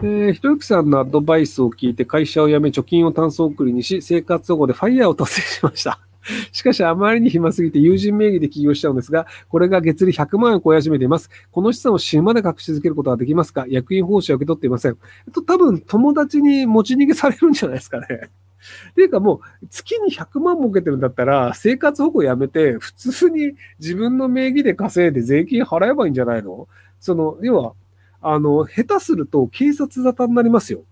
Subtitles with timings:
[0.00, 5.98] えー、ひろゆきさんのアドバイスを聞いて会社を辞め貯金を単層送りにし、生活保護でファイヤーを達成しました。
[6.52, 11.30] しかし、あまりに暇すぎて友人名義で起業したのですが、これが月利100万円を超え始めています。
[11.50, 13.66] この資産を死ぬまで隠し続けることはできますか？
[13.68, 14.92] 役員報酬は受け取っていません。
[14.92, 18.06] えっと、多分、友達に持ち逃げされるんじゃないですかね。
[18.90, 26.68] っていうかもう、月に100万儲けてるんだったら、生活保護やめて、普通に自分の名義で稼いで税金払えばいいんじゃないの？
[27.00, 27.72] その、要は、
[28.20, 30.82] あの、下手すると警察沙汰になりますよ。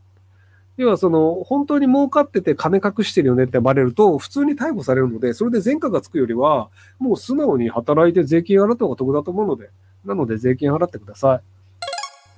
[0.76, 9.70] 要はその、本当に儲かってて金隠してるよねってバレると、普通に逮捕されるので、それで前科がつくよりは、もう素直に働いて税金払った方が得だと思うので、
[10.04, 11.40] なので税金払ってください。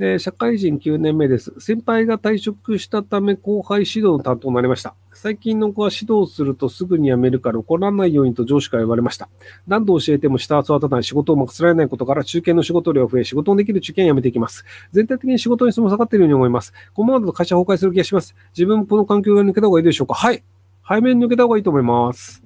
[0.00, 1.52] え、社会人9年目です。
[1.58, 4.94] 先輩が退職したため後輩指導の担当になりました。
[5.20, 9.28] 最近の子は指導するとすぐに辞めるから怒らないようにと上司から言われました。
[9.66, 14.64] 何度教えても下は育たない仕事を任せられないことから中堅の仕事量が増え、仕事のできる中堅を辞めていきます。
[14.92, 16.72] 全体的に仕事に質も下がっているように思います。
[16.94, 18.36] このままだと会社崩壊する気がします。
[18.56, 20.14] 自分もこの環境が抜けた方がいいでしょうか？
[20.14, 20.44] はい。
[20.88, 22.44] 背面抜けた方がいいと思います。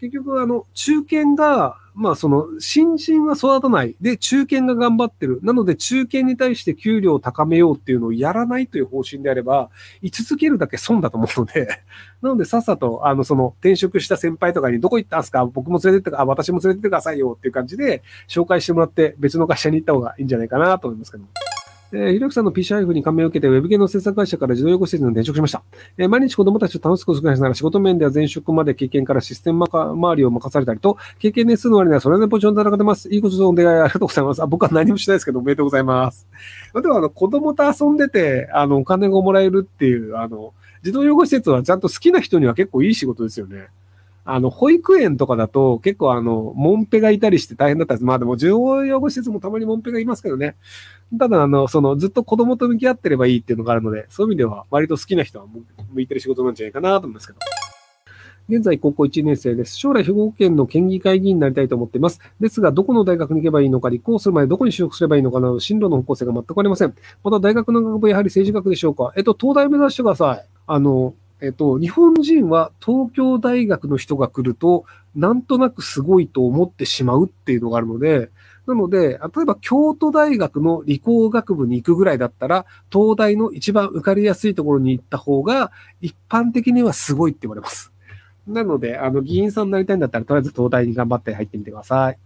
[0.00, 3.96] 結局、あの、中堅がまあその新人は育たない。
[4.00, 5.40] で、中堅が頑張ってる。
[5.42, 9.68] なので中堅に対して給料を高めようっていうのをやらないという方針であれば、
[10.00, 11.66] 居続けるだけ損だと思うので、
[12.22, 15.44] なのでさっさと、あの、その転職した先輩とかにどこ行ったんすか？
[15.46, 21.30] 僕も連れてって、あ、私も連れてってくださいよっていう感じで紹介してもらって別の会社に行った方がいいんじゃないかなと思いますけども。
[21.92, 25.62] えー、ひろきさんの PCIF に加盟を受けて、ウェブ系の制作会社から児童養護施設に転職しました。
[25.96, 33.08] えー、毎日子供たちと楽しく過ごすながら仕事面では前職まで経験からシステム周りを任されたりと、経験年数の割にはそれぞれポジションで戦ってます。
[33.08, 34.42] いいことのお願いありがとうございます。
[34.42, 36.26] あ僕は何もしないですけど、おめでとうございます。
[36.74, 43.68] でも、あの、子供と遊んでて、あの、お金がもらえるっていう、あの、児童養護施設はちゃんと好きな人には結構いい仕事ですよね。
[44.30, 48.04] あの、保育園とかだと結構あの、モンペがいたりして大変だったんです。
[48.04, 50.56] まあでも、児童養護施設もたまにモンペがいますけどね。
[51.18, 55.46] ただ、あの、その、ずっと子供と向き合ってればいいっていうのがあるので、そういう意味では割と好きな人は
[55.92, 57.38] 向いてる仕事なんじゃないかなと思いますけど。
[58.50, 59.78] 現在高校1年生です。
[59.78, 62.20] 将来兵庫県の県議会議員になりたいと思っています。
[62.38, 66.94] ですが、どこの大学に行けばいいのか、立候補する前どこに就職すればいいのかなど、進路の方向性が全くありません。
[67.24, 69.14] また大学の学部やはり政治学でしょうか。
[69.16, 70.48] えっと、東大目指してください。
[70.66, 74.84] あの、えっと、日本人は東京大学の人が来ると、
[75.14, 78.30] なんとなくすごいと思ってしまうっていうのがあるので、
[78.66, 87.92] なので、例えば京都大学の理工学部に行くぐらいだったら、東大の一番受かりやすいところに行った方が、一般的にはすごいって言われます。
[88.46, 92.18] なので、あの、議員さんになりたいんだったら、とりあえず東大に頑張って入ってみてください。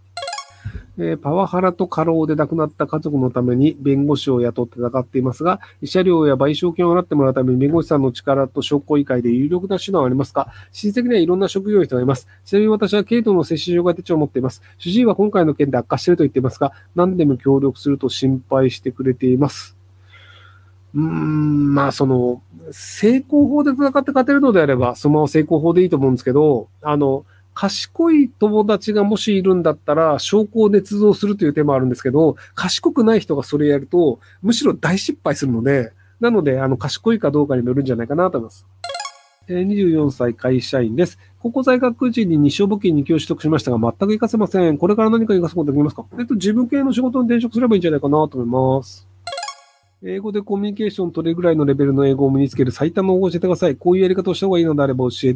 [0.97, 10.53] えー、パワハラと過労で亡くなった家族のために弁護士を雇って戦っていますが、慰謝料や賠償金を払ってもらうために弁護士さんの力と証拠以外で有力な手段はありますか？
[10.71, 12.27] 親戚にはいろんな職業の人がいます。
[12.45, 14.61] ちなみに私は軽度の接種障害手帳を持っています。
[14.77, 19.75] 主治医は今回の件で悪化していると言っていますが、何でも協力すると心配してくれています。
[20.95, 38.65] うーん、まあその、成功法で戦って勝てるのであれば、そのまま成功法でいいと思うんですけど、あの、賢い友達がもしいるんだったら、証拠を捏造するという手もあるんですけど、賢くない人がそれやると、むしろ大失敗するので、なので、あの、賢いかどうかによるんじゃないかなと思います。
[39.49, 41.19] 24歳会社員です。
[41.39, 44.77] 高校在学時に日照募金2級取得しましたが、全く活かせません。
[44.77, 46.05] これから何か活かすことできますか？
[46.17, 49.05] えっと、自分系の仕事に転職すればいいんじゃないかなと思います。
[50.05, 53.77] 英語でコミュニケーション取れるぐらいのレベルの英語を身につける最短のを教えてください。
[53.77, 55.35] こういうやり方をした方がいいのであれば教え、えー、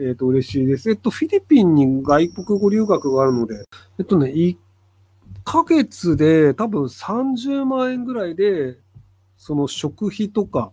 [0.00, 0.90] えー、と嬉しいです。
[0.90, 3.66] えっと、フィリピンに外国語留学があるので、
[3.98, 4.56] えっとね、1
[5.44, 8.78] ヶ月で多分30万円ぐらいで、
[9.36, 10.72] その食費とか、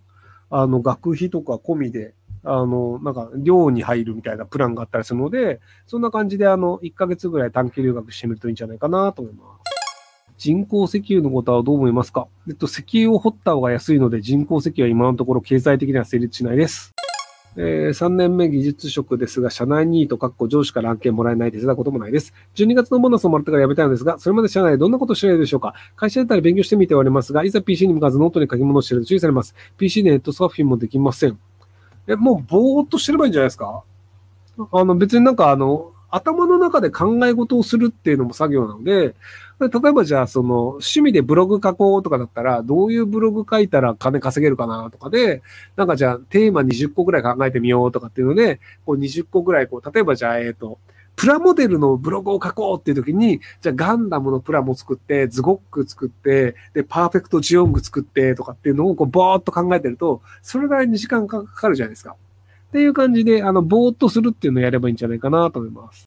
[0.50, 2.14] あの、学費とか込みで、
[2.46, 9.59] あの、なんか、寮に入るみたいなプランがあったりするので、そんな感じで、あの、1ヶ月ぐらい短期留学してみるといいんじゃないかなと思います。
[10.40, 12.30] 人工石油のことはどう思いますか？
[12.48, 16.94] えっと、石油を掘った方が安いので、人工石油は今のところ経済的には成立しないです。
[17.58, 22.34] えー、3年目技術職ですが、社内ニート、かっこ上司から案件もらえない手伝うこともないです。
[22.56, 25.74] 12月のボーナスをもらってから辞めたいのですが、それまで社内でどんなことをしているでしょうか？
[25.98, 29.56] 会社だったら勉強してみておりますが、いざ PC に向かわずノートに書き物をしていると注意されます。
[29.78, 31.38] PC でネットサーフィンもできません。
[32.08, 33.84] え、もうぼーっとしてればいいんじゃないですか？
[34.72, 39.16] あの、別になんかあの、頭の中で考え事をするっていうのも作業なので、
[39.60, 45.42] 例えばじゃあ、その、趣味でブログ書こうとかだったら、どういうブログ書いたら金稼げるかなとかで、
[45.76, 50.80] なんかじゃあ、テーマ20個ぐらい考えてみようとかっていうので、こう20個ぐらい、こう、例えばじゃあ、えっ、と、
[51.18, 62.16] プラモデルのブログを書こうっていう時に、じゃあガンダムのプラモ作って、ズゴック作って、で、パーフェクトジオング作ってとかっていうのをこう、ぼーっと考えてると、それなりに時間かかるじゃないですか。
[62.70, 66.06] っていう感じで、あの、ぼーっとするっていうのをやればいいんじゃないかなと思います。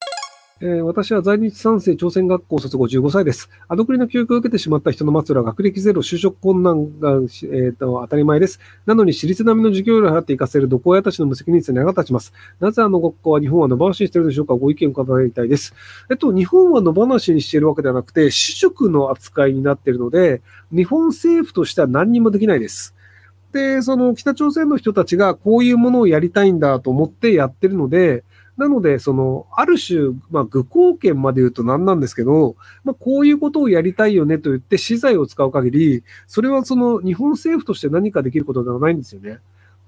[0.61, 3.51] えー、私は在日三世朝鮮学校卒業15歳です。
[3.67, 8.61] あの国の教育を受けてしまった人の末路は学歴ゼロ、就職困難が、えーと、当たり前です。
[8.87, 12.33] なのに私立並みの授業料を払って行かせる毒親たちの無責任さにあが立ちます。
[12.61, 14.55] なぜあの学校は日本は野放しにしているでしょうか？
[14.55, 15.75] ご意見を伺いたいです。
[16.09, 22.95] えっと、日本は野放しにしているわけではなくて、私塾の扱いになっているので、日本政府としては何にもできないです。
[23.53, 28.25] で、その北朝鮮の人たちがこういうものをやりたいんだと思ってやってるので、
[28.57, 39.39] なので、その、ある種、まあ、愚行権まで言うと何なんですけど、まあ、こういうことをやりたいよねと言って資材を使う限り、それはその日本政府として何かできることではないんですよね。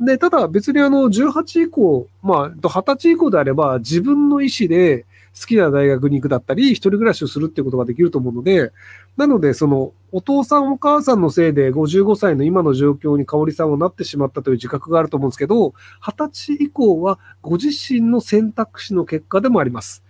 [0.01, 5.07] で、ただ別にあの、18以降、まあ、20歳以降であれば、自分の意思で、
[5.39, 8.73] 好きな大学に行くだったり、一人暮らしをするっていうことができると思うので、
[9.17, 20.05] なので、その、お父さんお母さんのせいで55歳の今の状況に香織さんはなってしまったという自覚があると思うんですけど、20歳以降はご自身の選択肢の結果でもあります。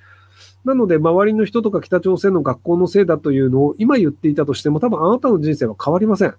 [0.63, 6.35] なので、周りの人とか北朝鮮の学校のせいだというのを今言っていたとしても、多分あなたの人生は変わりません。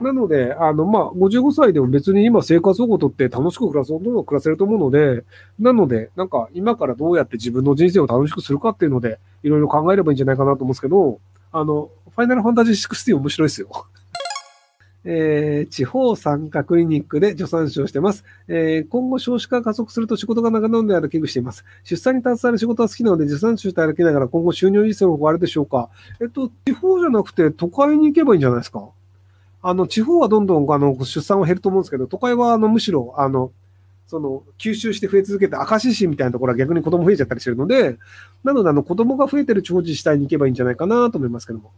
[0.00, 5.24] なので、あの、まあ、55歳でも別に今生活保護取って楽しく暮らそうと暮らせると思うので、
[5.58, 11.20] なので、なんか今からどうやって自分の人生を楽しくするかっていうので、いろいろ考えればいいんじゃないかなと思うんですけど、
[11.52, 13.68] あの、ファイナルファンタジー16面白いですよ。
[15.04, 21.64] えー、地方参加クリニックで助産師をしてます、えー、今後少子化が加速すると仕事がなくなるのである危惧しています。
[21.84, 25.88] 出産に携わる仕事は好きなので、助産師をして歩きながら今後収入維持する方法あるでしょうか
[26.20, 28.90] えっと、地方じゃなくて都会に行けばいいんじゃないですか
[29.62, 33.52] あの、地方はどんどん、あの、出産は減ると思うんですけど、都会は、あの、むしろ、あの、
[34.10, 37.96] その、吸収して増え続けて、赤獅子みたいなところは逆に子供増えちゃったりしてるので、
[38.42, 41.72] なので、あの、子供が増えてる長寿自治体に行けばいいんじゃないかなと思いますけども。